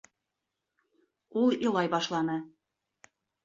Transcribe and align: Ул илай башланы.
Ул 1.43 1.55
илай 1.69 1.93
башланы. 1.95 2.41